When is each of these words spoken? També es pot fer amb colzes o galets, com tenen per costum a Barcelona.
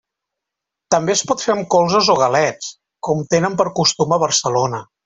També 0.95 1.13
es 1.15 1.21
pot 1.31 1.43
fer 1.47 1.53
amb 1.55 1.69
colzes 1.75 2.11
o 2.15 2.17
galets, 2.23 2.73
com 3.09 3.25
tenen 3.37 3.63
per 3.63 3.71
costum 3.83 4.19
a 4.19 4.25
Barcelona. 4.29 4.87